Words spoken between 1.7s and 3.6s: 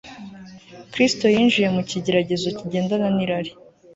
mu kigeragezo kigendana nirari